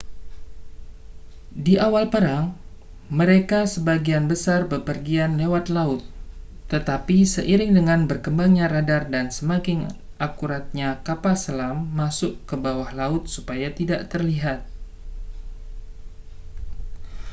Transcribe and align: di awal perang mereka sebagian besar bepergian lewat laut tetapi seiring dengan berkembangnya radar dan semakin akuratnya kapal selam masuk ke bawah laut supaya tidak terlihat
di 1.65 1.73
awal 1.87 2.05
perang 2.13 2.45
mereka 3.19 3.59
sebagian 3.73 4.25
besar 4.31 4.59
bepergian 4.71 5.31
lewat 5.41 5.65
laut 5.75 6.01
tetapi 6.73 7.17
seiring 7.35 7.71
dengan 7.79 7.99
berkembangnya 8.09 8.65
radar 8.75 9.01
dan 9.13 9.25
semakin 9.37 9.79
akuratnya 10.27 10.89
kapal 11.07 11.35
selam 11.45 11.77
masuk 11.99 12.31
ke 12.49 12.55
bawah 12.65 12.89
laut 12.99 13.23
supaya 13.35 13.67
tidak 13.79 14.01
terlihat 14.11 14.59